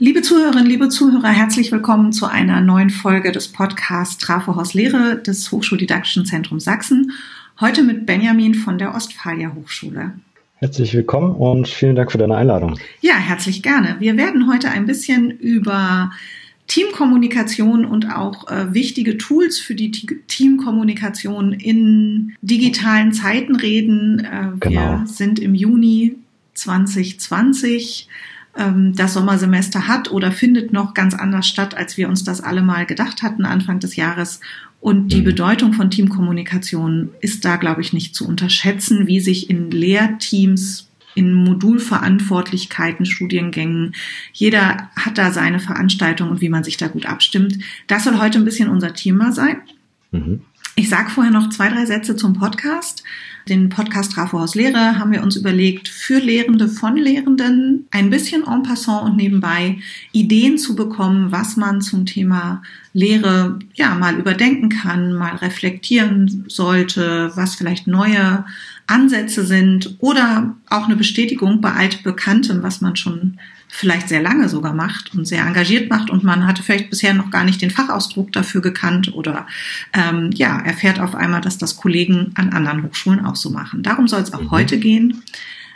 [0.00, 5.50] Liebe Zuhörerinnen, liebe Zuhörer, herzlich willkommen zu einer neuen Folge des Podcasts Trafohaus Lehre des
[5.50, 7.10] Hochschuldidaktischen Zentrums Sachsen.
[7.58, 10.12] Heute mit Benjamin von der Ostfalia Hochschule.
[10.54, 12.78] Herzlich willkommen und vielen Dank für deine Einladung.
[13.00, 13.96] Ja, herzlich gerne.
[13.98, 16.12] Wir werden heute ein bisschen über
[16.68, 24.20] Teamkommunikation und auch äh, wichtige Tools für die Teamkommunikation in digitalen Zeiten reden.
[24.20, 25.00] Äh, genau.
[25.00, 26.14] Wir sind im Juni
[26.54, 28.08] 2020
[28.58, 32.62] ähm, das Sommersemester hat oder findet noch ganz anders statt, als wir uns das alle
[32.62, 34.40] mal gedacht hatten Anfang des Jahres.
[34.80, 35.24] Und die mhm.
[35.24, 41.32] Bedeutung von Teamkommunikation ist da, glaube ich, nicht zu unterschätzen, wie sich in Lehrteams in
[41.34, 43.94] Modulverantwortlichkeiten, Studiengängen.
[44.32, 47.58] Jeder hat da seine Veranstaltung und wie man sich da gut abstimmt.
[47.88, 49.56] Das soll heute ein bisschen unser Thema sein.
[50.12, 50.42] Mhm.
[50.78, 53.02] Ich sage vorher noch zwei, drei Sätze zum Podcast.
[53.48, 58.46] Den Podcast Trafo aus Lehre haben wir uns überlegt, für Lehrende von Lehrenden ein bisschen
[58.46, 59.78] en passant und nebenbei
[60.12, 67.32] Ideen zu bekommen, was man zum Thema Lehre ja mal überdenken kann, mal reflektieren sollte,
[67.34, 68.44] was vielleicht neue
[68.86, 73.36] Ansätze sind oder auch eine Bestätigung bei altbekanntem, was man schon
[73.68, 77.30] vielleicht sehr lange sogar macht und sehr engagiert macht und man hatte vielleicht bisher noch
[77.30, 79.46] gar nicht den Fachausdruck dafür gekannt oder
[79.92, 83.82] ähm, ja, erfährt auf einmal, dass das Kollegen an anderen Hochschulen auch so machen.
[83.82, 84.50] Darum soll es auch mhm.
[84.50, 85.22] heute gehen.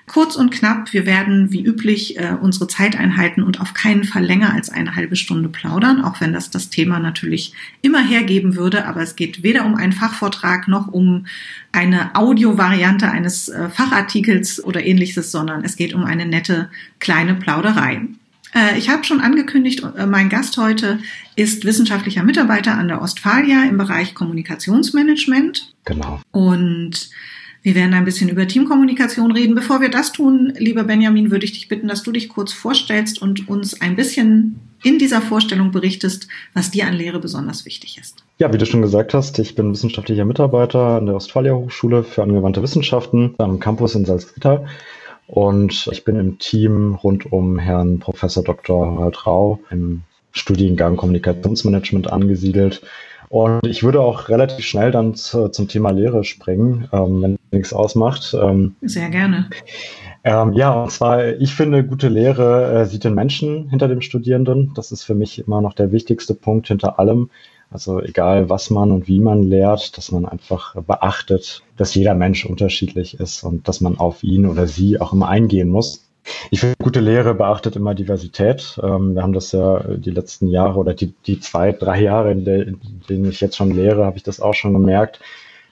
[0.06, 4.24] Kurz und knapp, wir werden wie üblich äh, unsere Zeit einhalten und auf keinen Fall
[4.24, 8.86] länger als eine halbe Stunde plaudern, auch wenn das das Thema natürlich immer hergeben würde.
[8.86, 11.26] Aber es geht weder um einen Fachvortrag noch um
[11.70, 18.02] eine Audiovariante eines äh, Fachartikels oder ähnliches, sondern es geht um eine nette kleine Plauderei.
[18.54, 20.98] Äh, ich habe schon angekündigt, äh, mein Gast heute
[21.36, 25.72] ist wissenschaftlicher Mitarbeiter an der Ostfalia im Bereich Kommunikationsmanagement.
[25.84, 26.20] Genau.
[26.30, 27.10] Und
[27.62, 29.54] wir werden ein bisschen über Teamkommunikation reden.
[29.54, 33.22] Bevor wir das tun, lieber Benjamin, würde ich dich bitten, dass du dich kurz vorstellst
[33.22, 38.24] und uns ein bisschen in dieser Vorstellung berichtest, was dir an Lehre besonders wichtig ist.
[38.38, 42.24] Ja, wie du schon gesagt hast, ich bin wissenschaftlicher Mitarbeiter an der Ostfalia Hochschule für
[42.24, 44.66] angewandte Wissenschaften am Campus in Salzgitter.
[45.28, 48.96] Und ich bin im Team rund um Herrn Professor Dr.
[48.96, 50.02] Harald Rau im
[50.32, 52.82] Studiengang Kommunikationsmanagement angesiedelt.
[53.32, 57.72] Und ich würde auch relativ schnell dann zu, zum Thema Lehre springen, ähm, wenn nichts
[57.72, 58.36] ausmacht.
[58.38, 59.48] Ähm, Sehr gerne.
[60.22, 64.72] Ähm, ja, und zwar, ich finde, gute Lehre äh, sieht den Menschen hinter dem Studierenden.
[64.74, 67.30] Das ist für mich immer noch der wichtigste Punkt hinter allem.
[67.70, 72.44] Also egal, was man und wie man lehrt, dass man einfach beachtet, dass jeder Mensch
[72.44, 76.06] unterschiedlich ist und dass man auf ihn oder sie auch immer eingehen muss.
[76.50, 78.78] Ich finde, gute Lehre beachtet immer Diversität.
[78.82, 82.44] Ähm, wir haben das ja die letzten Jahre oder die, die zwei, drei Jahre, in,
[82.44, 85.20] denen ich jetzt schon lehre, habe ich das auch schon gemerkt,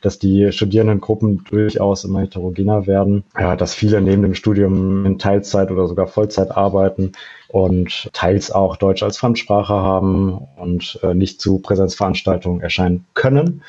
[0.00, 5.70] dass die Studierendengruppen durchaus immer heterogener werden, ja, dass viele neben dem Studium in Teilzeit
[5.70, 7.12] oder sogar Vollzeit arbeiten
[7.48, 13.62] und teils auch Deutsch als Fremdsprache haben und äh, nicht zu Präsenzveranstaltungen erscheinen können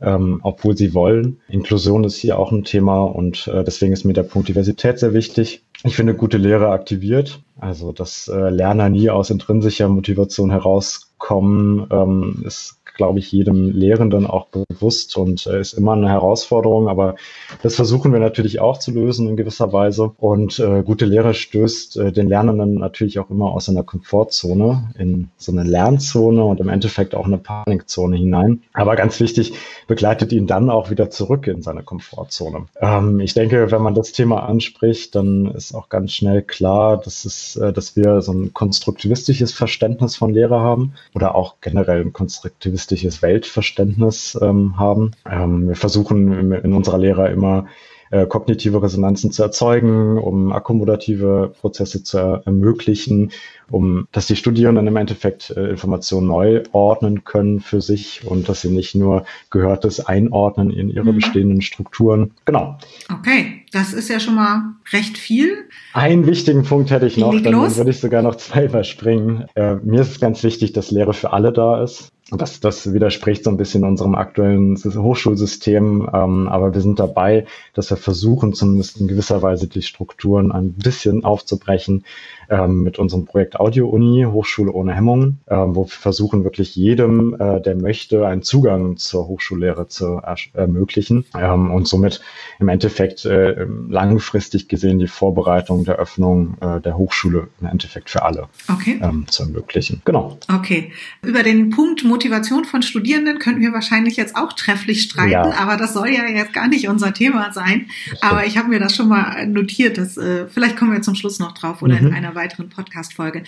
[0.00, 1.40] ähm, obwohl sie wollen.
[1.48, 5.14] Inklusion ist hier auch ein Thema und äh, deswegen ist mir der Punkt Diversität sehr
[5.14, 5.63] wichtig.
[5.86, 12.42] Ich finde, gute Lehre aktiviert, also dass äh, Lerner nie aus intrinsischer Motivation herauskommen, ähm,
[12.46, 17.16] ist glaube ich, jedem Lehrenden auch bewusst und äh, ist immer eine Herausforderung, aber
[17.62, 20.12] das versuchen wir natürlich auch zu lösen in gewisser Weise.
[20.16, 25.28] Und äh, gute Lehre stößt äh, den Lernenden natürlich auch immer aus einer Komfortzone in
[25.36, 28.62] so eine Lernzone und im Endeffekt auch eine Panikzone hinein.
[28.72, 29.54] Aber ganz wichtig,
[29.88, 32.66] begleitet ihn dann auch wieder zurück in seine Komfortzone.
[32.80, 37.24] Ähm, ich denke, wenn man das Thema anspricht, dann ist auch ganz schnell klar, dass,
[37.24, 42.12] es, äh, dass wir so ein konstruktivistisches Verständnis von Lehre haben oder auch generell ein
[42.12, 45.12] konstruktivistisches realistisches Weltverständnis ähm, haben.
[45.30, 47.66] Ähm, wir versuchen in unserer Lehre immer
[48.10, 53.32] äh, kognitive Resonanzen zu erzeugen, um akkomodative Prozesse zu ermöglichen,
[53.70, 58.60] um dass die Studierenden im Endeffekt äh, Informationen neu ordnen können für sich und dass
[58.60, 61.16] sie nicht nur Gehörtes einordnen in ihre mhm.
[61.16, 62.32] bestehenden Strukturen.
[62.44, 62.76] Genau.
[63.10, 65.64] Okay, das ist ja schon mal recht viel.
[65.94, 69.46] Einen wichtigen Punkt hätte ich noch, dann würde ich sogar noch zwei überspringen.
[69.54, 72.13] Äh, mir ist es ganz wichtig, dass Lehre für alle da ist.
[72.30, 77.90] Das, das widerspricht so ein bisschen unserem aktuellen Hochschulsystem, ähm, aber wir sind dabei, dass
[77.90, 82.06] wir versuchen, zumindest in gewisser Weise die Strukturen ein bisschen aufzubrechen,
[82.48, 87.34] ähm, mit unserem Projekt Audio Uni, Hochschule ohne Hemmungen, ähm, wo wir versuchen, wirklich jedem,
[87.38, 90.20] äh, der möchte, einen Zugang zur Hochschullehre zu
[90.52, 92.20] ermöglichen ähm, und somit
[92.58, 98.22] im Endeffekt äh, langfristig gesehen die Vorbereitung der Öffnung äh, der Hochschule im Endeffekt für
[98.22, 99.00] alle okay.
[99.02, 100.02] ähm, zu ermöglichen.
[100.04, 100.38] Genau.
[100.52, 100.92] Okay.
[101.22, 105.54] Über den Punkt Motivation von Studierenden könnten wir wahrscheinlich jetzt auch trefflich streiten, ja.
[105.58, 107.86] aber das soll ja jetzt gar nicht unser Thema sein.
[108.20, 111.38] Aber ich habe mir das schon mal notiert, dass äh, vielleicht kommen wir zum Schluss
[111.38, 112.08] noch drauf oder mhm.
[112.08, 113.44] in einer weiteren Podcast-Folge.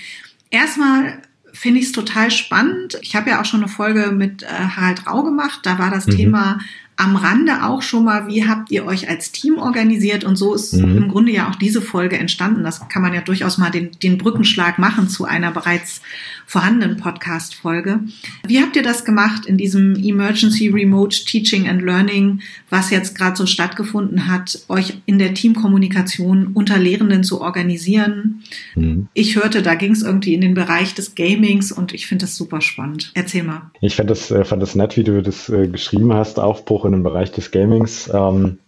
[0.50, 1.22] Erstmal
[1.52, 2.98] finde ich es total spannend.
[3.00, 5.60] Ich habe ja auch schon eine Folge mit äh, Harald Rau gemacht.
[5.62, 6.12] Da war das mhm.
[6.12, 6.58] Thema
[6.96, 10.24] am Rande auch schon mal, wie habt ihr euch als Team organisiert?
[10.24, 10.96] Und so ist mhm.
[10.96, 12.64] im Grunde ja auch diese Folge entstanden.
[12.64, 16.00] Das kann man ja durchaus mal den, den Brückenschlag machen zu einer bereits
[16.46, 18.00] vorhandenen Podcast-Folge.
[18.46, 22.40] Wie habt ihr das gemacht in diesem Emergency Remote Teaching and Learning,
[22.70, 28.44] was jetzt gerade so stattgefunden hat, euch in der Teamkommunikation unter Lehrenden zu organisieren?
[28.76, 29.08] Mhm.
[29.12, 32.36] Ich hörte, da ging es irgendwie in den Bereich des Gamings und ich finde das
[32.36, 33.10] super spannend.
[33.14, 33.70] Erzähl mal.
[33.80, 36.92] Ich fand das, äh, fand das nett, wie du das äh, geschrieben hast, Aufbruch in
[36.92, 38.08] den Bereich des Gamings.
[38.14, 38.58] Ähm,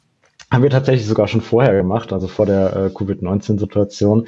[0.50, 4.26] haben wir tatsächlich sogar schon vorher gemacht, also vor der äh, Covid-19-Situation,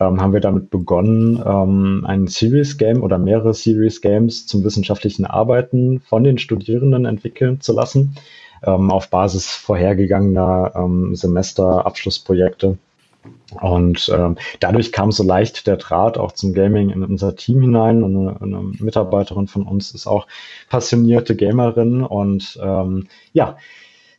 [0.00, 5.24] ähm, haben wir damit begonnen, ähm, ein Series Game oder mehrere Series Games zum wissenschaftlichen
[5.24, 8.16] Arbeiten von den Studierenden entwickeln zu lassen,
[8.62, 12.76] ähm, auf Basis vorhergegangener ähm, Semesterabschlussprojekte.
[13.60, 18.02] Und ähm, dadurch kam so leicht der Draht auch zum Gaming in unser Team hinein.
[18.02, 20.26] Und eine, eine Mitarbeiterin von uns ist auch
[20.68, 22.02] passionierte Gamerin.
[22.02, 23.56] Und ähm, ja,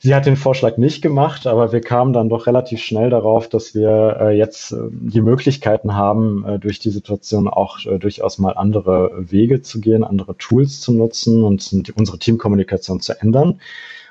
[0.04, 3.74] sie hat den Vorschlag nicht gemacht, aber wir kamen dann doch relativ schnell darauf, dass
[3.74, 8.52] wir äh, jetzt äh, die Möglichkeiten haben, äh, durch die Situation auch äh, durchaus mal
[8.52, 13.62] andere Wege zu gehen, andere Tools zu nutzen und unsere Teamkommunikation zu ändern.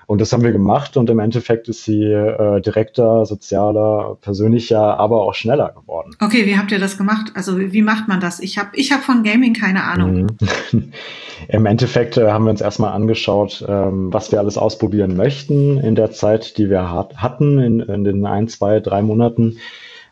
[0.06, 5.22] Und das haben wir gemacht und im Endeffekt ist sie äh, direkter, sozialer, persönlicher, aber
[5.22, 6.16] auch schneller geworden.
[6.20, 7.32] Okay, wie habt ihr das gemacht?
[7.34, 8.40] Also wie, wie macht man das?
[8.40, 10.28] Ich habe ich hab von Gaming keine Ahnung.
[10.72, 10.92] Mhm.
[11.48, 15.94] Im Endeffekt äh, haben wir uns erstmal angeschaut, ähm, was wir alles ausprobieren möchten in
[15.94, 19.58] der Zeit, die wir hat, hatten, in, in den ein, zwei, drei Monaten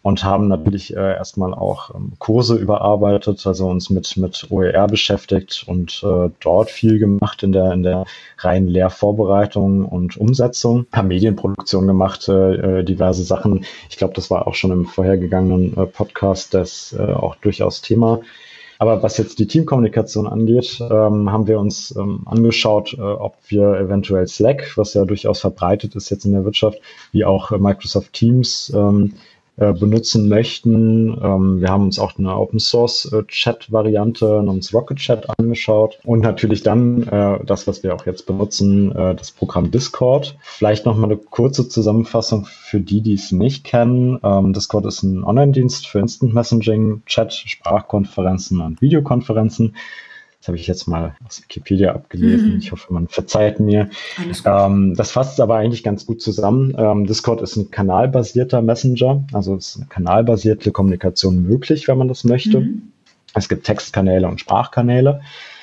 [0.03, 5.65] und haben natürlich äh, erstmal auch ähm, Kurse überarbeitet, also uns mit, mit OER beschäftigt
[5.67, 8.05] und äh, dort viel gemacht in der, in der
[8.39, 13.65] reinen Lehrvorbereitung und Umsetzung, haben Medienproduktion gemacht, äh, äh diverse Sachen.
[13.91, 18.21] Ich glaube, das war auch schon im vorhergegangenen äh, Podcast das äh, auch durchaus Thema.
[18.81, 23.75] Aber was jetzt die Teamkommunikation angeht, ähm, haben wir uns ähm, angeschaut, äh, ob wir
[23.75, 26.81] eventuell Slack, was ja durchaus verbreitet ist jetzt in der Wirtschaft,
[27.13, 29.19] wie auch äh, Microsoft Teams ähm, äh,
[29.73, 31.19] benutzen möchten.
[31.23, 35.99] Ähm, wir haben uns auch eine Open Source äh, Chat Variante namens Rocket Chat angeschaut
[36.05, 40.37] und natürlich dann äh, das, was wir auch jetzt benutzen, äh, das Programm Discord.
[40.43, 44.19] Vielleicht noch mal eine kurze Zusammenfassung für die, die es nicht kennen.
[44.23, 49.75] Ähm, Discord ist ein Online-Dienst für Instant Messaging, Chat, Sprachkonferenzen und Videokonferenzen.
[50.41, 52.53] Das habe ich jetzt mal aus Wikipedia abgelesen.
[52.53, 52.59] Mhm.
[52.59, 53.91] Ich hoffe, man verzeiht mir.
[54.47, 56.75] Ähm, das fasst aber eigentlich ganz gut zusammen.
[56.79, 62.25] Ähm, Discord ist ein kanalbasierter Messenger, also ist eine kanalbasierte Kommunikation möglich, wenn man das
[62.25, 62.61] möchte.
[62.61, 62.93] Mhm.
[63.35, 65.21] Es gibt Textkanäle und Sprachkanäle.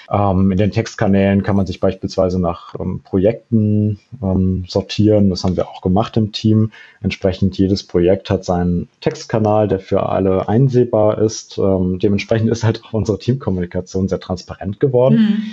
[0.09, 5.29] Ähm, in den Textkanälen kann man sich beispielsweise nach ähm, Projekten ähm, sortieren.
[5.29, 6.71] Das haben wir auch gemacht im Team.
[7.01, 11.57] Entsprechend jedes Projekt hat seinen Textkanal, der für alle einsehbar ist.
[11.57, 15.15] Ähm, dementsprechend ist halt auch unsere Teamkommunikation sehr transparent geworden.
[15.15, 15.43] Mhm.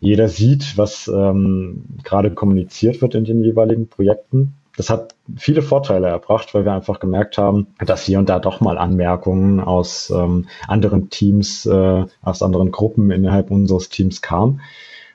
[0.00, 6.08] Jeder sieht, was ähm, gerade kommuniziert wird in den jeweiligen Projekten das hat viele Vorteile
[6.08, 10.48] erbracht, weil wir einfach gemerkt haben, dass hier und da doch mal Anmerkungen aus ähm,
[10.68, 14.60] anderen Teams, äh, aus anderen Gruppen innerhalb unseres Teams kamen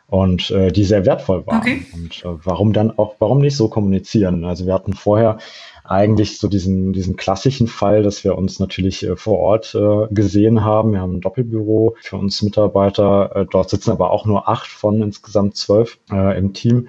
[0.07, 1.59] und äh, die sehr wertvoll waren.
[1.59, 1.85] Okay.
[1.93, 4.45] Und äh, warum dann auch, warum nicht so kommunizieren?
[4.45, 5.39] Also wir hatten vorher
[5.83, 10.63] eigentlich so diesen, diesen klassischen Fall, dass wir uns natürlich äh, vor Ort äh, gesehen
[10.63, 10.93] haben.
[10.93, 13.35] Wir haben ein Doppelbüro für uns Mitarbeiter.
[13.35, 16.87] Äh, dort sitzen aber auch nur acht von insgesamt zwölf äh, im Team.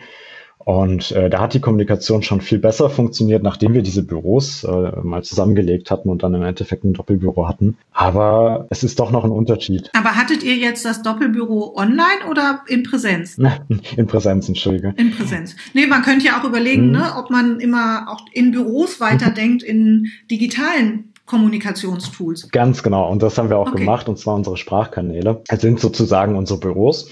[0.59, 5.01] Und äh, da hat die Kommunikation schon viel besser funktioniert, nachdem wir diese Büros äh,
[5.03, 7.77] mal zusammengelegt hatten und dann im Endeffekt ein Doppelbüro hatten.
[7.93, 9.91] Aber es ist doch noch ein Unterschied.
[9.95, 13.39] Aber hattet ihr jetzt das Doppelbüro online oder in Präsenz?
[13.97, 14.93] in Präsenz, entschuldige.
[14.97, 15.55] In Präsenz.
[15.73, 16.93] Nee, man könnte ja auch überlegen, mhm.
[16.93, 22.51] ne, ob man immer auch in Büros weiterdenkt, in digitalen Kommunikationstools.
[22.51, 23.11] Ganz genau.
[23.11, 23.81] Und das haben wir auch okay.
[23.81, 25.43] gemacht, und zwar unsere Sprachkanäle.
[25.49, 27.09] Es sind sozusagen unsere Büros.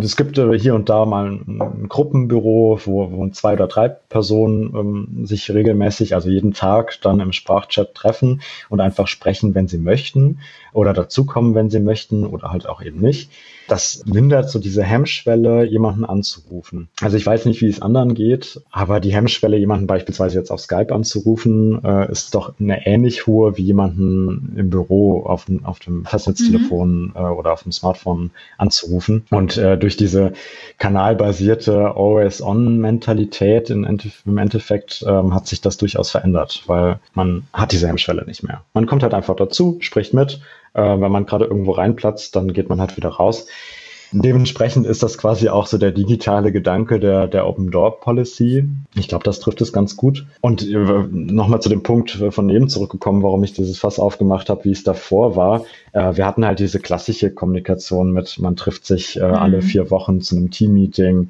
[0.00, 3.88] Es gibt äh, hier und da mal ein, ein Gruppenbüro, wo, wo zwei oder drei
[3.88, 9.68] Personen ähm, sich regelmäßig, also jeden Tag dann im Sprachchat treffen und einfach sprechen, wenn
[9.68, 10.40] sie möchten
[10.72, 13.30] oder dazukommen, wenn sie möchten oder halt auch eben nicht
[13.68, 16.88] das mindert so diese Hemmschwelle, jemanden anzurufen.
[17.00, 20.60] Also ich weiß nicht, wie es anderen geht, aber die Hemmschwelle, jemanden beispielsweise jetzt auf
[20.60, 26.04] Skype anzurufen, äh, ist doch eine ähnlich hohe wie jemanden im Büro auf, auf dem
[26.04, 27.12] Festnetztelefon mhm.
[27.14, 29.24] äh, oder auf dem Smartphone anzurufen.
[29.30, 30.32] Und äh, durch diese
[30.78, 33.84] kanalbasierte Always-On-Mentalität im
[34.38, 38.62] Endeffekt ähm, hat sich das durchaus verändert, weil man hat diese Hemmschwelle nicht mehr.
[38.74, 40.40] Man kommt halt einfach dazu, spricht mit,
[40.74, 43.46] äh, wenn man gerade irgendwo reinplatzt, dann geht man halt wieder raus.
[44.12, 48.68] Dementsprechend ist das quasi auch so der digitale Gedanke der, der Open Door Policy.
[48.94, 50.26] Ich glaube, das trifft es ganz gut.
[50.40, 50.74] Und äh,
[51.10, 54.82] nochmal zu dem Punkt von eben zurückgekommen, warum ich dieses Fass aufgemacht habe, wie es
[54.82, 55.64] davor war.
[55.92, 59.34] Äh, wir hatten halt diese klassische Kommunikation mit, man trifft sich äh, mhm.
[59.34, 61.28] alle vier Wochen zu einem Team-Meeting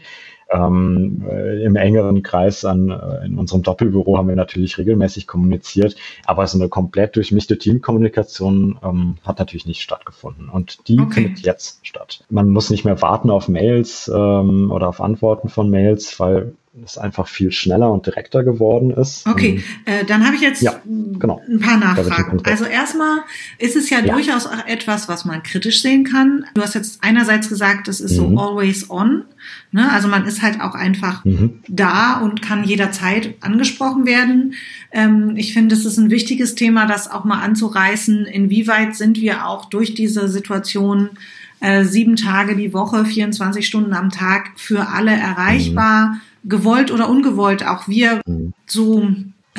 [0.51, 5.97] ähm, äh, Im engeren Kreis an, äh, in unserem Doppelbüro haben wir natürlich regelmäßig kommuniziert,
[6.25, 10.49] aber so eine komplett durchmischte Teamkommunikation ähm, hat natürlich nicht stattgefunden.
[10.49, 11.23] Und die okay.
[11.23, 12.25] findet jetzt statt.
[12.31, 16.99] Man muss nicht mehr warten auf Mails ähm, oder auf Antworten von Mails, weil es
[16.99, 19.27] einfach viel schneller und direkter geworden ist.
[19.27, 21.41] Okay, ähm, äh, dann habe ich jetzt ja, genau.
[21.49, 22.41] ein paar Nachfragen.
[22.45, 23.21] Also erstmal
[23.59, 26.45] ist es ja, ja, durchaus auch etwas, was man kritisch sehen kann.
[26.55, 28.37] Du hast jetzt einerseits gesagt, es ist mhm.
[28.37, 29.25] so always on.
[29.73, 29.91] Ne?
[29.91, 31.61] Also man ist halt auch einfach mhm.
[31.69, 34.55] da und kann jederzeit angesprochen werden.
[34.93, 38.27] Ähm, ich finde, es ist ein wichtiges Thema, das auch mal anzureißen.
[38.27, 41.11] Inwieweit sind wir auch durch diese Situation
[41.61, 46.11] äh, sieben Tage die Woche, 24 Stunden am Tag für alle erreichbar?
[46.11, 48.53] Mhm gewollt oder ungewollt auch wir mhm.
[48.67, 49.09] so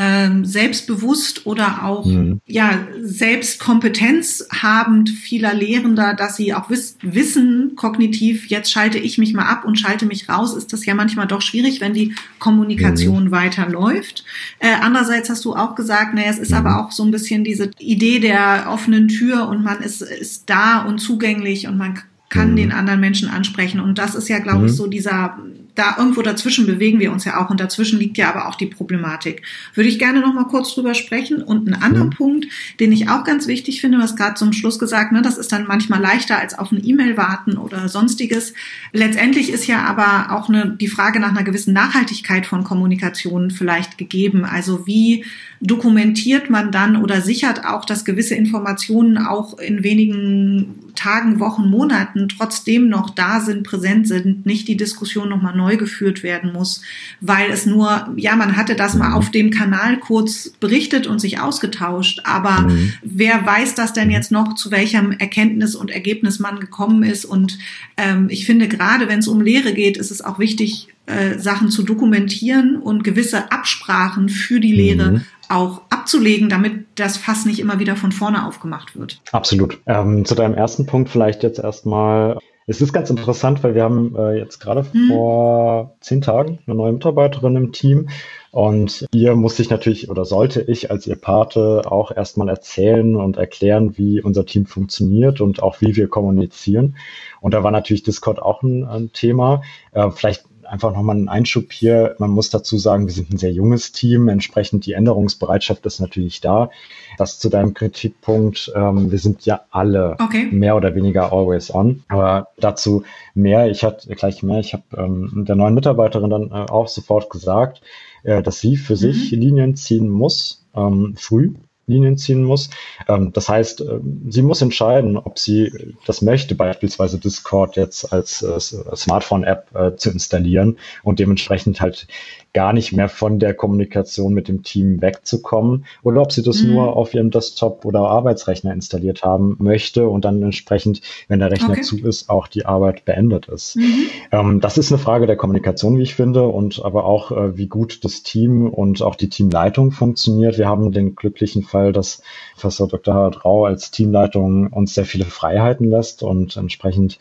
[0.01, 2.39] ähm, selbstbewusst oder auch mhm.
[2.45, 9.33] ja Selbstkompetenz habend vieler Lehrender, dass sie auch wiss wissen kognitiv, jetzt schalte ich mich
[9.33, 13.25] mal ab und schalte mich raus, ist das ja manchmal doch schwierig, wenn die Kommunikation
[13.25, 13.31] mhm.
[13.31, 14.24] weiterläuft.
[14.59, 16.57] Äh, andererseits hast du auch gesagt, naja, es ist mhm.
[16.57, 20.83] aber auch so ein bisschen diese Idee der offenen Tür und man ist, ist da
[20.83, 22.55] und zugänglich und man kann mhm.
[22.55, 23.81] den anderen Menschen ansprechen.
[23.81, 24.77] Und das ist ja, glaube ich, mhm.
[24.77, 25.39] so dieser
[25.79, 28.65] da irgendwo dazwischen bewegen wir uns ja auch und dazwischen liegt ja aber auch die
[28.65, 29.43] Problematik.
[29.74, 32.13] Würde ich gerne noch mal kurz drüber sprechen und einen anderen mhm.
[32.13, 32.48] Punkt,
[32.79, 35.67] den ich auch ganz wichtig finde, was gerade zum Schluss gesagt, ne, das ist dann
[35.67, 38.53] manchmal leichter als auf eine E-Mail warten oder sonstiges.
[38.91, 43.98] Letztendlich ist ja aber auch eine, die Frage nach einer gewissen Nachhaltigkeit von Kommunikation vielleicht
[43.98, 44.43] gegeben.
[44.43, 45.24] Also wie
[45.62, 52.29] dokumentiert man dann oder sichert auch, dass gewisse Informationen auch in wenigen Tagen, Wochen, Monaten
[52.29, 56.81] trotzdem noch da sind, präsent sind, nicht die Diskussion nochmal neu geführt werden muss,
[57.22, 61.39] weil es nur, ja, man hatte das mal auf dem Kanal kurz berichtet und sich
[61.39, 62.93] ausgetauscht, aber mhm.
[63.01, 67.58] wer weiß das denn jetzt noch, zu welchem Erkenntnis und Ergebnis man gekommen ist und
[67.98, 71.69] ähm, ich finde gerade, wenn es um Lehre geht, ist es auch wichtig, äh, Sachen
[71.69, 77.60] zu dokumentieren und gewisse Absprachen für die Lehre mhm auch abzulegen, damit das Fass nicht
[77.60, 79.22] immer wieder von vorne aufgemacht wird.
[79.32, 79.79] Absolut.
[79.86, 82.38] Ähm, zu deinem ersten Punkt vielleicht jetzt erstmal.
[82.68, 85.08] Es ist ganz interessant, weil wir haben äh, jetzt gerade hm.
[85.08, 88.10] vor zehn Tagen eine neue Mitarbeiterin im Team
[88.51, 93.38] und ihr muss ich natürlich oder sollte ich als ihr Pate auch erstmal erzählen und
[93.38, 96.98] erklären, wie unser Team funktioniert und auch wie wir kommunizieren.
[97.41, 99.62] Und da war natürlich Discord auch ein, ein Thema.
[99.91, 102.15] Äh, vielleicht einfach nochmal einen Einschub hier.
[102.19, 104.27] Man muss dazu sagen, wir sind ein sehr junges Team.
[104.27, 106.69] Entsprechend die Änderungsbereitschaft ist natürlich da.
[107.17, 108.71] Das zu deinem Kritikpunkt.
[108.75, 110.47] Ähm, wir sind ja alle okay.
[110.51, 112.03] mehr oder weniger always on.
[112.07, 113.69] Aber dazu mehr.
[113.69, 114.59] Ich hatte gleich mehr.
[114.59, 117.81] Ich habe ähm, der neuen Mitarbeiterin dann äh, auch sofort gesagt,
[118.23, 118.97] äh, dass sie für mhm.
[118.97, 121.53] sich Linien ziehen muss, ähm, früh
[121.89, 122.69] Linien ziehen muss.
[123.08, 128.41] Ähm, das heißt, äh, sie muss entscheiden, ob sie das möchte, beispielsweise Discord jetzt als
[128.41, 132.08] äh, Smartphone-App äh, zu installieren und dementsprechend halt
[132.53, 136.74] gar nicht mehr von der Kommunikation mit dem Team wegzukommen oder ob sie das mhm.
[136.74, 141.72] nur auf ihrem Desktop oder Arbeitsrechner installiert haben möchte und dann entsprechend, wenn der Rechner
[141.72, 141.81] okay.
[141.81, 143.75] zu ist, auch die Arbeit beendet ist.
[143.75, 144.08] Mhm.
[144.31, 148.03] Ähm, das ist eine Frage der Kommunikation, wie ich finde, und aber auch, wie gut
[148.03, 150.58] das Team und auch die Teamleitung funktioniert.
[150.58, 152.21] Wir haben den glücklichen Fall, dass
[152.53, 153.13] Professor Dr.
[153.13, 157.19] Harald Rau als Teamleitung uns sehr viele Freiheiten lässt und entsprechend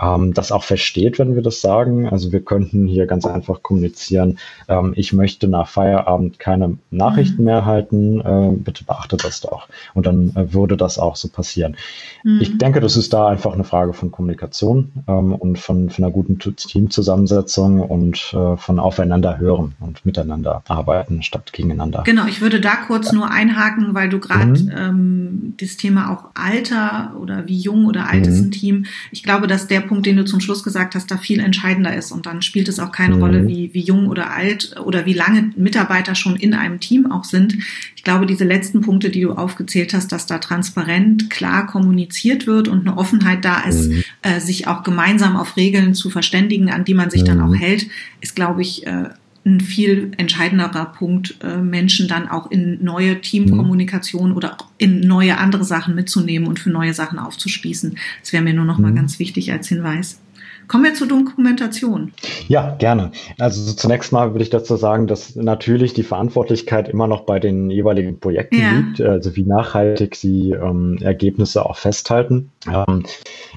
[0.00, 2.08] ähm, das auch versteht, wenn wir das sagen.
[2.08, 4.38] Also wir könnten hier ganz einfach kommunizieren,
[4.68, 7.44] ähm, ich möchte nach Feierabend keine Nachrichten mhm.
[7.44, 9.68] mehr halten, äh, bitte beachtet das doch.
[9.94, 11.76] Und dann äh, würde das auch so passieren.
[12.24, 12.40] Mhm.
[12.40, 16.12] Ich denke, das ist da einfach eine Frage von Kommunikation ähm, und von, von einer
[16.12, 22.02] guten Teamzusammensetzung und äh, von aufeinander hören und miteinander arbeiten statt gegeneinander.
[22.04, 24.72] Genau, ich würde da kurz nur einhaken, weil du gerade mhm.
[24.76, 28.48] ähm, das Thema auch Alter oder wie jung oder alt ist mhm.
[28.48, 28.86] ein Team.
[29.10, 32.12] Ich glaube, dass der Punkt, den du zum Schluss gesagt hast, da viel entscheidender ist.
[32.12, 33.22] Und dann spielt es auch keine mhm.
[33.22, 37.24] Rolle, wie, wie jung oder alt oder wie lange Mitarbeiter schon in einem Team auch
[37.24, 37.56] sind.
[37.94, 42.68] Ich glaube, diese letzten Punkte, die du aufgezählt hast, dass da transparent, klar kommuniziert wird
[42.68, 44.04] und eine Offenheit da ist, mhm.
[44.22, 47.26] äh, sich auch gemeinsam auf Regeln zu verständigen, an die man sich mhm.
[47.26, 47.86] dann auch hält,
[48.20, 49.10] ist, glaube ich, äh,
[49.46, 54.36] ein viel entscheidenderer Punkt, äh, Menschen dann auch in neue Teamkommunikation mhm.
[54.36, 57.96] oder in neue andere Sachen mitzunehmen und für neue Sachen aufzuschließen.
[58.20, 58.96] Das wäre mir nur noch mal mhm.
[58.96, 60.20] ganz wichtig als Hinweis.
[60.68, 62.12] Kommen wir zur Dokumentation.
[62.48, 63.12] Ja, gerne.
[63.38, 67.70] Also zunächst mal würde ich dazu sagen, dass natürlich die Verantwortlichkeit immer noch bei den
[67.70, 68.70] jeweiligen Projekten ja.
[68.72, 72.50] liegt, also wie nachhaltig sie ähm, Ergebnisse auch festhalten.
[72.66, 73.04] Ähm,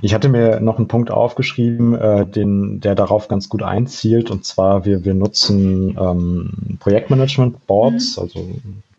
[0.02, 4.46] ich hatte mir noch einen Punkt aufgeschrieben, äh, den, der darauf ganz gut einzielt, und
[4.46, 8.24] zwar wir, wir nutzen ähm, Projektmanagement-Boards, mhm.
[8.24, 8.50] also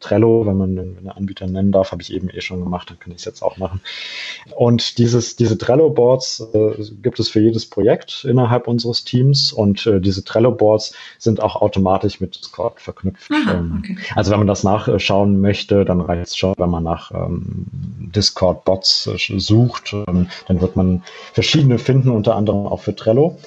[0.00, 3.12] Trello, wenn man den, Anbieter nennen darf, habe ich eben eh schon gemacht, dann kann
[3.12, 3.80] ich es jetzt auch machen.
[4.56, 10.00] Und dieses, diese Trello-Boards äh, gibt es für jedes Projekt innerhalb unseres Teams und äh,
[10.00, 13.30] diese Trello-Boards sind auch automatisch mit Discord verknüpft.
[13.30, 13.96] Aha, ähm, okay.
[14.14, 17.66] Also wenn man das nachschauen möchte, dann reicht es schon, wenn man nach ähm,
[18.14, 21.02] Discord-Bots äh, sucht, ähm, dann wird man
[21.32, 23.38] verschiedene finden, unter anderem auch für Trello.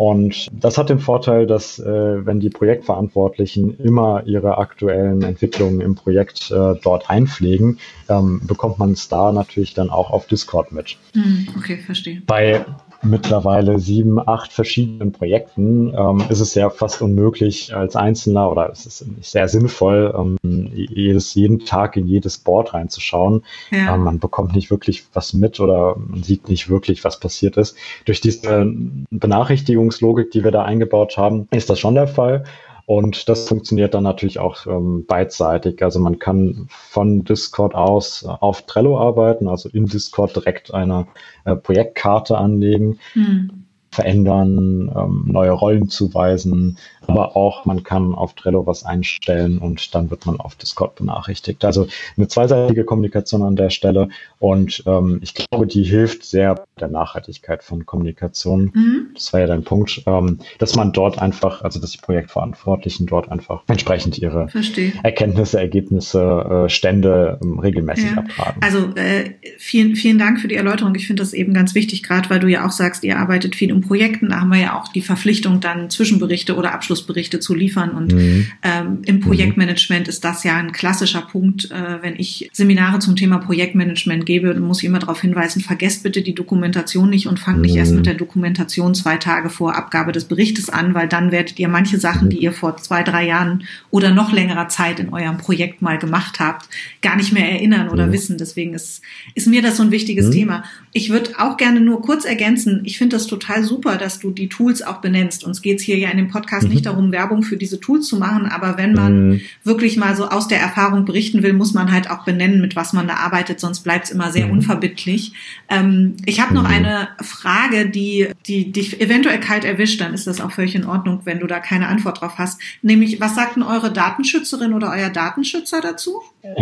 [0.00, 1.84] Und das hat den Vorteil, dass äh,
[2.24, 7.78] wenn die Projektverantwortlichen immer ihre aktuellen Entwicklungen im Projekt äh, dort einpflegen,
[8.08, 10.96] ähm, bekommt man es da natürlich dann auch auf Discord mit.
[11.12, 12.22] Hm, okay, verstehe.
[12.26, 12.64] Bei
[13.02, 18.86] mittlerweile sieben, acht verschiedenen Projekten ähm, ist es ja fast unmöglich als Einzelner oder es
[18.86, 23.44] ist nicht sehr sinnvoll, ähm, jedes, jeden Tag in jedes Board reinzuschauen.
[23.70, 23.94] Ja.
[23.94, 27.76] Ähm, man bekommt nicht wirklich was mit oder man sieht nicht wirklich, was passiert ist.
[28.04, 28.72] Durch diese
[29.10, 32.44] Benachrichtigungslogik, die wir da eingebaut haben, ist das schon der Fall.
[32.90, 35.80] Und das funktioniert dann natürlich auch ähm, beidseitig.
[35.80, 41.06] Also man kann von Discord aus auf Trello arbeiten, also in Discord direkt eine
[41.44, 42.98] äh, Projektkarte anlegen.
[43.12, 43.52] Hm
[43.92, 46.78] verändern, ähm, neue Rollen zuweisen,
[47.10, 51.64] aber auch man kann auf Trello was einstellen und dann wird man auf Discord benachrichtigt.
[51.64, 51.86] Also
[52.16, 57.62] eine zweiseitige Kommunikation an der Stelle und ähm, ich glaube, die hilft sehr der Nachhaltigkeit
[57.62, 58.70] von Kommunikation.
[58.74, 59.08] Mhm.
[59.14, 63.30] Das war ja dein Punkt, ähm, dass man dort einfach, also dass die Projektverantwortlichen dort
[63.30, 64.92] einfach entsprechend ihre Verstehe.
[65.02, 68.18] Erkenntnisse, Ergebnisse, äh, Stände ähm, regelmäßig ja.
[68.18, 68.62] abfragen.
[68.62, 70.94] Also äh, vielen, vielen Dank für die Erläuterung.
[70.94, 73.70] Ich finde das eben ganz wichtig, gerade weil du ja auch sagst, ihr arbeitet viel
[73.70, 77.90] im Projekten, da haben wir ja auch die Verpflichtung, dann Zwischenberichte oder Abschlussberichte zu liefern.
[77.90, 78.46] Und mhm.
[78.62, 79.20] ähm, im mhm.
[79.20, 81.70] Projektmanagement ist das ja ein klassischer Punkt.
[81.70, 86.02] Äh, wenn ich Seminare zum Thema Projektmanagement gebe, dann muss ich immer darauf hinweisen, vergesst
[86.02, 87.62] bitte die Dokumentation nicht und fangt mhm.
[87.62, 91.58] nicht erst mit der Dokumentation zwei Tage vor Abgabe des Berichtes an, weil dann werdet
[91.58, 92.30] ihr manche Sachen, mhm.
[92.30, 96.40] die ihr vor zwei, drei Jahren oder noch längerer Zeit in eurem Projekt mal gemacht
[96.40, 96.68] habt,
[97.02, 98.12] gar nicht mehr erinnern oder mhm.
[98.12, 98.38] wissen.
[98.38, 99.02] Deswegen ist,
[99.34, 100.32] ist mir das so ein wichtiges mhm.
[100.32, 100.64] Thema.
[100.92, 104.48] Ich würde auch gerne nur kurz ergänzen, ich finde das total super, dass du die
[104.48, 105.44] Tools auch benennst.
[105.44, 106.74] Uns geht es hier ja in dem Podcast mhm.
[106.74, 109.40] nicht darum, Werbung für diese Tools zu machen, aber wenn man mhm.
[109.64, 112.92] wirklich mal so aus der Erfahrung berichten will, muss man halt auch benennen, mit was
[112.92, 114.52] man da arbeitet, sonst bleibt es immer sehr mhm.
[114.52, 115.32] unverbindlich.
[115.68, 116.74] Ähm, ich habe noch mhm.
[116.74, 121.20] eine Frage, die, die dich eventuell kalt erwischt, dann ist das auch völlig in Ordnung,
[121.24, 122.60] wenn du da keine Antwort drauf hast.
[122.82, 126.22] Nämlich, was sagt denn eure Datenschützerin oder euer Datenschützer dazu?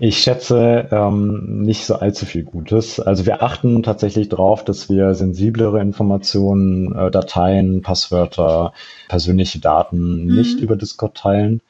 [0.00, 3.00] Ich schätze ähm, nicht so allzu viel Gutes.
[3.00, 8.72] Also wir achten tatsächlich darauf, dass wir sensiblere Informationen, äh, Dateien, Passwörter,
[9.08, 10.34] persönliche Daten mhm.
[10.34, 11.60] nicht über Discord teilen.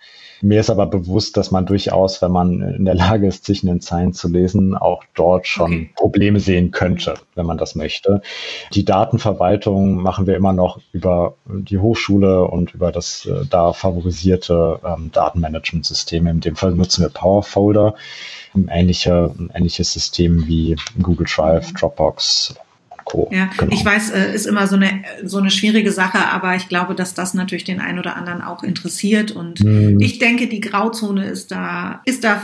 [0.40, 3.80] Mir ist aber bewusst, dass man durchaus, wenn man in der Lage ist, zwischen den
[3.80, 5.90] Zeilen zu lesen, auch dort schon okay.
[5.96, 8.22] Probleme sehen könnte, wenn man das möchte.
[8.72, 14.78] Die Datenverwaltung machen wir immer noch über die Hochschule und über das äh, da favorisierte
[14.84, 16.26] ähm, Datenmanagementsystem.
[16.28, 17.94] In dem Fall nutzen wir Powerfolder,
[18.68, 22.54] ähnliche, ein ähnliches System wie Google Drive, Dropbox
[23.08, 23.28] Co.
[23.32, 23.72] Ja, genau.
[23.72, 27.14] ich weiß, äh, ist immer so eine, so eine schwierige Sache, aber ich glaube, dass
[27.14, 29.30] das natürlich den einen oder anderen auch interessiert.
[29.30, 29.98] Und mhm.
[30.00, 32.42] ich denke, die Grauzone ist da, ist da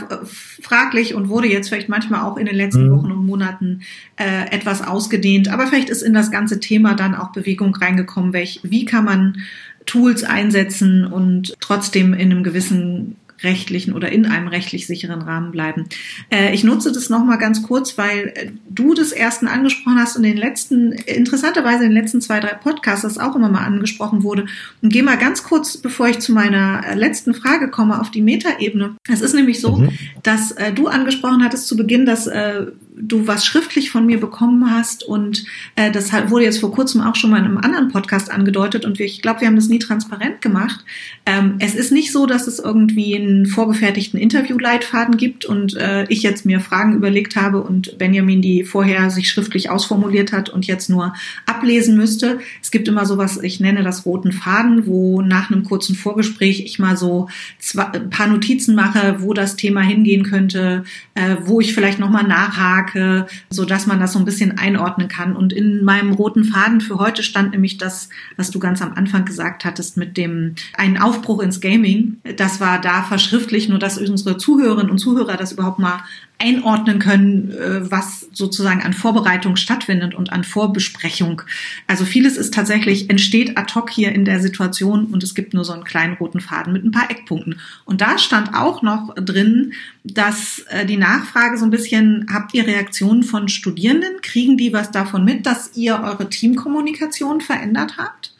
[0.61, 2.91] fraglich und wurde jetzt vielleicht manchmal auch in den letzten mhm.
[2.91, 3.81] Wochen und Monaten
[4.17, 5.49] äh, etwas ausgedehnt.
[5.49, 8.33] Aber vielleicht ist in das ganze Thema dann auch Bewegung reingekommen.
[8.33, 9.37] Welch, wie kann man
[9.85, 15.85] Tools einsetzen und trotzdem in einem gewissen rechtlichen oder in einem rechtlich sicheren Rahmen bleiben.
[16.29, 20.25] Äh, ich nutze das nochmal ganz kurz, weil äh, du das ersten angesprochen hast und
[20.25, 24.23] in den letzten, interessanterweise in den letzten zwei, drei Podcasts das auch immer mal angesprochen
[24.23, 24.47] wurde.
[24.81, 28.21] Und gehe mal ganz kurz, bevor ich zu meiner äh, letzten Frage komme, auf die
[28.21, 28.95] Metaebene.
[29.07, 29.89] Es ist nämlich so, mhm.
[30.23, 32.65] dass äh, du angesprochen hattest zu Beginn, dass äh,
[32.97, 37.15] du was schriftlich von mir bekommen hast und äh, das wurde jetzt vor kurzem auch
[37.15, 39.79] schon mal in einem anderen Podcast angedeutet und wir, ich glaube, wir haben das nie
[39.79, 40.83] transparent gemacht.
[41.25, 46.45] Ähm, es ist nicht so, dass es irgendwie vorgefertigten Interviewleitfaden gibt und äh, ich jetzt
[46.45, 51.13] mir Fragen überlegt habe und Benjamin die vorher sich schriftlich ausformuliert hat und jetzt nur
[51.45, 52.39] ablesen müsste.
[52.61, 56.79] Es gibt immer sowas, ich nenne das roten Faden, wo nach einem kurzen Vorgespräch ich
[56.79, 57.27] mal so
[57.59, 60.83] zwei, ein paar Notizen mache, wo das Thema hingehen könnte,
[61.15, 65.35] äh, wo ich vielleicht nochmal nachhake so dass man das so ein bisschen einordnen kann.
[65.35, 69.25] Und in meinem roten Faden für heute stand nämlich das, was du ganz am Anfang
[69.25, 72.17] gesagt hattest mit dem einen Aufbruch ins Gaming.
[72.37, 76.03] Das war da verschriftlich, nur dass unsere Zuhörerinnen und Zuhörer das überhaupt mal
[76.37, 81.41] einordnen können, äh, was sozusagen an Vorbereitung stattfindet und an Vorbesprechung.
[81.87, 85.63] Also vieles ist tatsächlich, entsteht ad hoc hier in der Situation und es gibt nur
[85.63, 87.59] so einen kleinen roten Faden mit ein paar Eckpunkten.
[87.85, 92.67] Und da stand auch noch drin, dass äh, die Nachfrage so ein bisschen, habt ihr
[92.67, 94.21] Reaktionen von Studierenden?
[94.21, 98.33] Kriegen die was davon mit, dass ihr eure Teamkommunikation verändert habt?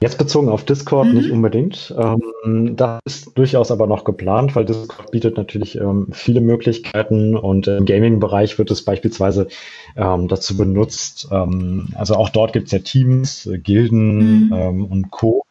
[0.00, 1.14] Jetzt bezogen auf Discord mhm.
[1.14, 1.94] nicht unbedingt.
[1.98, 7.66] Ähm, das ist durchaus aber noch geplant, weil Discord bietet natürlich ähm, viele Möglichkeiten und
[7.66, 9.48] im Gaming-Bereich wird es beispielsweise
[9.96, 11.28] ähm, dazu benutzt.
[11.30, 14.52] Ähm, also auch dort gibt es ja Teams, äh, Gilden mhm.
[14.52, 15.44] Ähm, und Co.,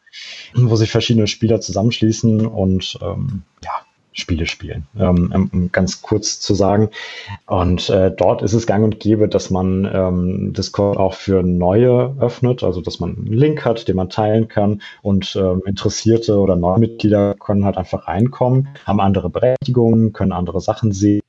[0.54, 3.72] wo sich verschiedene Spieler zusammenschließen und ähm, ja,
[4.20, 6.90] Spiele spielen, ähm, um ganz kurz zu sagen.
[7.46, 12.14] Und äh, dort ist es gang und gäbe, dass man ähm, Discord auch für neue
[12.20, 16.56] öffnet, also dass man einen Link hat, den man teilen kann und ähm, Interessierte oder
[16.56, 21.22] Neumitglieder können halt einfach reinkommen, haben andere Berechtigungen, können andere Sachen sehen.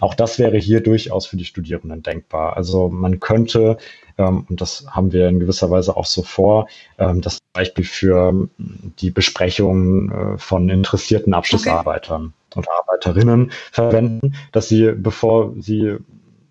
[0.00, 2.56] Auch das wäre hier durchaus für die Studierenden denkbar.
[2.56, 3.78] Also man könnte
[4.16, 8.50] und das haben wir in gewisser Weise auch so vor, ähm, das Beispiel für ähm,
[8.98, 12.58] die Besprechung äh, von interessierten Abschlussarbeitern okay.
[12.58, 15.96] und Arbeiterinnen verwenden, dass sie, bevor sie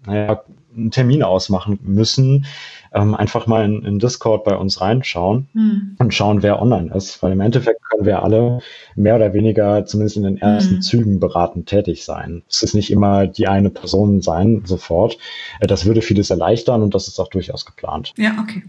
[0.05, 0.43] naja,
[0.75, 2.45] einen Termin ausmachen müssen,
[2.95, 5.95] ähm, einfach mal in, in, Discord bei uns reinschauen hm.
[5.99, 7.21] und schauen, wer online ist.
[7.21, 8.59] Weil im Endeffekt können wir alle
[8.95, 10.81] mehr oder weniger zumindest in den ersten hm.
[10.81, 12.43] Zügen beratend tätig sein.
[12.49, 15.17] Es ist nicht immer die eine Person sein sofort.
[15.59, 18.13] Äh, das würde vieles erleichtern und das ist auch durchaus geplant.
[18.17, 18.63] Ja, okay.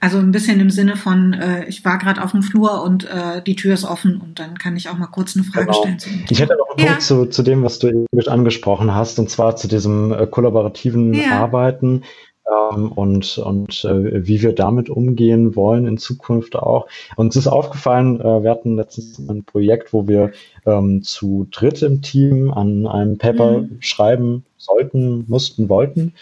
[0.00, 3.42] Also ein bisschen im Sinne von, äh, ich war gerade auf dem Flur und äh,
[3.46, 5.78] die Tür ist offen und dann kann ich auch mal kurz eine Frage genau.
[5.78, 6.24] stellen.
[6.28, 6.92] Ich hätte noch einen ja.
[6.92, 11.40] Punkt zu, zu dem, was du angesprochen hast, und zwar zu diesem äh, kollaborativen ja.
[11.40, 12.02] Arbeiten
[12.48, 16.86] ähm, und, und äh, wie wir damit umgehen wollen in Zukunft auch.
[17.16, 20.32] Uns ist aufgefallen, äh, wir hatten letztens ein Projekt, wo wir
[20.66, 23.78] ähm, zu dritt im Team an einem Paper mhm.
[23.80, 26.14] schreiben sollten, mussten, wollten.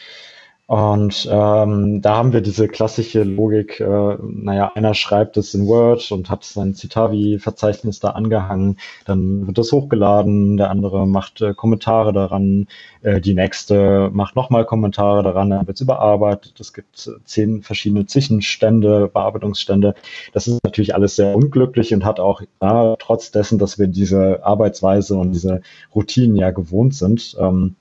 [0.67, 6.11] Und ähm, da haben wir diese klassische Logik, äh, naja, einer schreibt es in Word
[6.11, 12.13] und hat sein Citavi-Verzeichnis da angehangen, dann wird das hochgeladen, der andere macht äh, Kommentare
[12.13, 12.67] daran,
[13.03, 18.07] äh, die nächste macht nochmal Kommentare daran, dann wird es überarbeitet, es gibt zehn verschiedene
[18.07, 19.95] Zwischenstände, Bearbeitungsstände.
[20.33, 24.45] Das ist natürlich alles sehr unglücklich und hat auch, ja, trotz dessen, dass wir diese
[24.45, 25.61] Arbeitsweise und diese
[25.95, 27.77] Routinen ja gewohnt sind, ähm,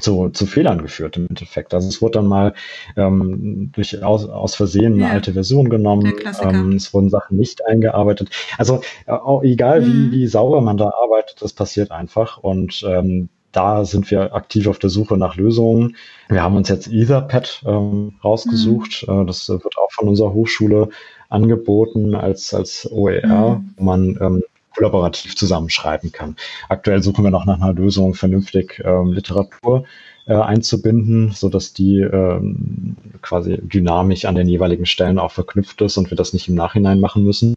[0.00, 1.74] zu, zu Fehlern geführt im Endeffekt.
[1.74, 2.54] Also es wurde dann mal
[2.96, 6.14] ähm, durch aus, aus Versehen eine ja, alte Version genommen.
[6.42, 8.30] Ähm, es wurden Sachen nicht eingearbeitet.
[8.58, 9.86] Also äh, auch egal mhm.
[9.86, 12.38] wie, wie sauber man da arbeitet, das passiert einfach.
[12.38, 15.96] Und ähm, da sind wir aktiv auf der Suche nach Lösungen.
[16.28, 19.06] Wir haben uns jetzt Etherpad ähm, rausgesucht.
[19.08, 19.22] Mhm.
[19.22, 20.90] Äh, das wird auch von unserer Hochschule
[21.28, 23.74] angeboten als, als OER, mhm.
[23.76, 24.42] wo man ähm,
[24.76, 26.36] kollaborativ zusammenschreiben kann.
[26.68, 29.84] Aktuell suchen wir noch nach einer Lösung, vernünftig ähm, Literatur
[30.26, 35.96] äh, einzubinden, so dass die ähm, quasi dynamisch an den jeweiligen Stellen auch verknüpft ist
[35.96, 37.56] und wir das nicht im Nachhinein machen müssen.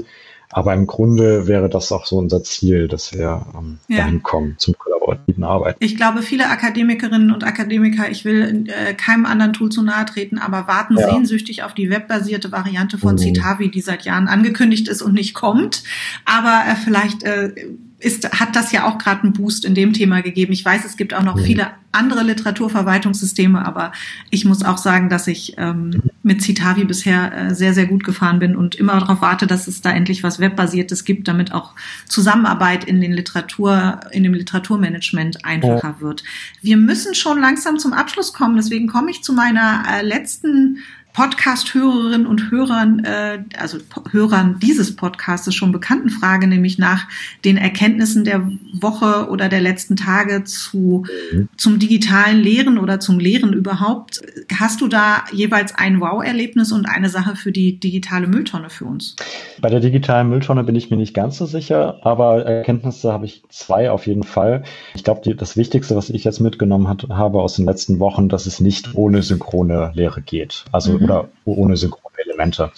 [0.52, 3.98] Aber im Grunde wäre das auch so unser Ziel, dass wir ähm, ja.
[3.98, 4.76] dahin kommen zum
[5.10, 5.78] kollaborativen Arbeiten.
[5.84, 10.38] Ich glaube, viele Akademikerinnen und Akademiker, ich will äh, keinem anderen Tool zu nahe treten,
[10.38, 11.10] aber warten ja.
[11.10, 13.20] sehnsüchtig auf die webbasierte Variante von mhm.
[13.20, 15.84] Citavi, die seit Jahren angekündigt ist und nicht kommt.
[16.26, 17.54] Aber äh, vielleicht äh,
[18.00, 20.54] ist, hat das ja auch gerade einen Boost in dem Thema gegeben.
[20.54, 21.44] Ich weiß, es gibt auch noch mhm.
[21.44, 23.92] viele andere Literaturverwaltungssysteme, aber
[24.30, 28.40] ich muss auch sagen, dass ich ähm, mit Citavi bisher äh, sehr, sehr gut gefahren
[28.40, 31.74] bin und immer darauf warte, dass es da endlich was Webbasiertes gibt, damit auch
[32.08, 36.02] Zusammenarbeit in den Literatur, in dem Literaturmanagement einfacher ja.
[36.02, 36.24] wird.
[36.62, 40.78] Wir müssen schon langsam zum Abschluss kommen, deswegen komme ich zu meiner äh, letzten
[41.14, 43.78] Podcast-Hörerinnen und Hörern, äh, also
[44.12, 47.08] Hörern dieses Podcastes schon bekannten Frage, nämlich nach
[47.44, 51.50] den Erkenntnissen der Woche oder der letzten Tage zu, mhm.
[51.58, 54.22] zum digitalen Lehren oder zum Lehren überhaupt.
[54.60, 59.16] Hast du da jeweils ein Wow-Erlebnis und eine Sache für die digitale Mülltonne für uns?
[59.62, 63.44] Bei der digitalen Mülltonne bin ich mir nicht ganz so sicher, aber Erkenntnisse habe ich
[63.50, 64.64] zwei auf jeden Fall.
[64.94, 68.46] Ich glaube, das Wichtigste, was ich jetzt mitgenommen hat, habe aus den letzten Wochen, dass
[68.46, 70.66] es nicht ohne synchrone Lehre geht.
[70.72, 72.72] Also mhm oder ohne synchrone Elemente.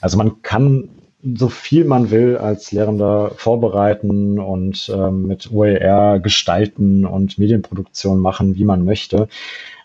[0.00, 0.88] Also man kann
[1.22, 8.56] so viel man will als Lehrender vorbereiten und ähm, mit OER gestalten und Medienproduktion machen,
[8.56, 9.28] wie man möchte.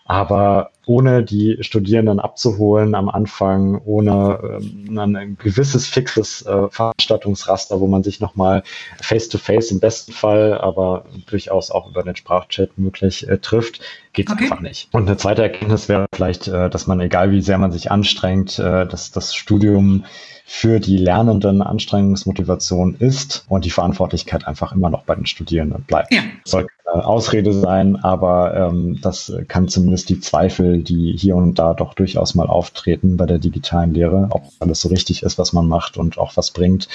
[0.04, 7.86] Aber ohne die Studierenden abzuholen am Anfang, ohne ähm, ein gewisses fixes äh, Veranstaltungsraster, wo
[7.86, 8.62] man sich nochmal
[9.02, 13.80] face-to-face im besten Fall, aber durchaus auch über den Sprachchat möglich äh, trifft,
[14.14, 14.44] geht okay.
[14.44, 14.88] einfach nicht.
[14.92, 18.58] Und eine zweite Erkenntnis wäre vielleicht, äh, dass man, egal wie sehr man sich anstrengt,
[18.58, 20.06] äh, dass das Studium
[20.50, 26.10] für die Lernenden Anstrengungsmotivation ist und die Verantwortlichkeit einfach immer noch bei den Studierenden bleibt.
[26.12, 26.22] Ja.
[26.46, 31.74] Soll keine Ausrede sein, aber ähm, das kann zumindest die Zweifel, die hier und da
[31.74, 35.68] doch durchaus mal auftreten bei der digitalen Lehre, ob alles so richtig ist, was man
[35.68, 36.88] macht und auch was bringt,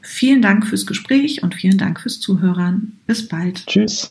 [0.00, 2.98] Vielen Dank fürs Gespräch und vielen Dank fürs Zuhören.
[3.06, 3.66] Bis bald.
[3.66, 4.06] Tschüss.